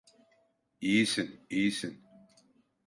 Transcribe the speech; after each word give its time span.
İyisin, 0.81 1.45
iyisin. 1.49 2.03